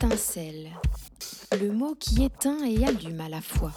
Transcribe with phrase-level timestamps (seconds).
[0.00, 0.70] Étincelle.
[1.60, 3.72] Le mot qui éteint et allume à la fois.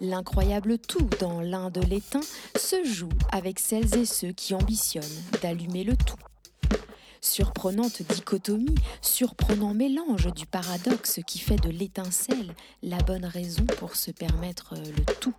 [0.00, 2.22] L'incroyable tout dans l'un de l'éteint
[2.56, 5.04] se joue avec celles et ceux qui ambitionnent
[5.42, 6.16] d'allumer le tout.
[7.20, 14.12] Surprenante dichotomie, surprenant mélange du paradoxe qui fait de l'étincelle la bonne raison pour se
[14.12, 15.36] permettre le tout.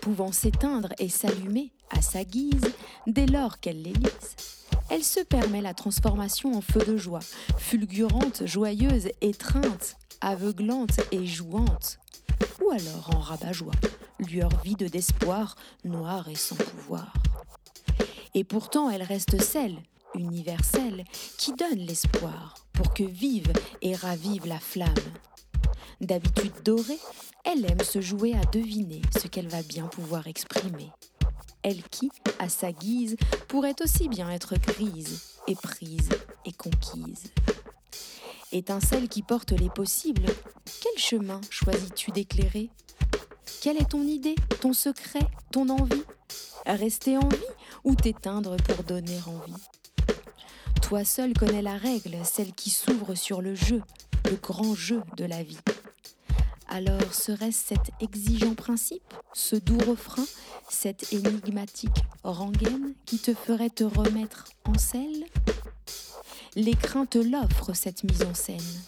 [0.00, 2.72] Pouvant s'éteindre et s'allumer à sa guise
[3.06, 4.34] dès lors qu'elle l'élise,
[4.92, 7.22] elle se permet la transformation en feu de joie,
[7.56, 11.98] fulgurante, joyeuse, étreinte, aveuglante et jouante,
[12.62, 13.72] ou alors en rabat-joie,
[14.18, 17.10] lueur vide d'espoir, noire et sans pouvoir.
[18.34, 19.78] Et pourtant elle reste celle,
[20.14, 21.04] universelle,
[21.38, 23.50] qui donne l'espoir pour que vive
[23.80, 24.92] et ravive la flamme.
[26.02, 27.00] D'habitude dorée,
[27.44, 30.90] elle aime se jouer à deviner ce qu'elle va bien pouvoir exprimer
[31.62, 33.16] elle qui, à sa guise,
[33.48, 36.08] pourrait aussi bien être grise, éprise
[36.44, 37.24] et conquise.
[38.52, 40.26] Étincelle qui porte les possibles,
[40.82, 42.70] quel chemin choisis-tu d'éclairer?
[43.62, 46.02] Quelle est ton idée, ton secret, ton envie?
[46.66, 47.54] Rester en vie
[47.84, 49.62] ou t'éteindre pour donner envie?
[50.82, 53.82] Toi seul connais la règle, celle qui s'ouvre sur le jeu,
[54.30, 55.58] le grand jeu de la vie.
[56.74, 60.24] Alors serait-ce cet exigeant principe, ce doux refrain,
[60.70, 65.26] cette énigmatique rengaine qui te ferait te remettre en selle?
[66.56, 68.80] Les craintes l'offrent cette mise en scène.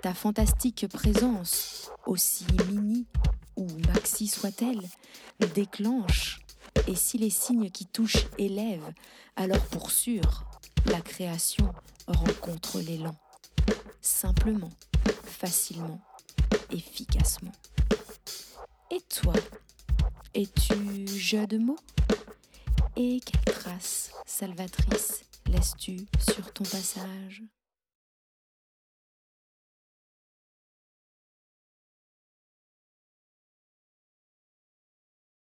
[0.00, 3.04] Ta fantastique présence, aussi mini
[3.56, 4.80] ou maxi soit-elle,
[5.54, 6.40] déclenche,
[6.86, 8.94] et si les signes qui touchent élèvent,
[9.36, 10.46] alors pour sûr,
[10.86, 11.70] la création
[12.06, 13.14] rencontre l'élan.
[14.00, 14.70] Simplement,
[15.22, 16.00] facilement
[16.70, 17.52] efficacement.
[18.90, 19.34] Et toi,
[20.34, 21.78] es-tu jeu de mots?
[22.96, 27.42] Et quelle trace salvatrice laisses-tu sur ton passage?